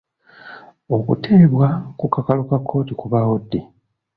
[0.95, 1.67] Okuteebwa
[1.99, 3.59] ku kakalu ka kkooti kubaawo ddi?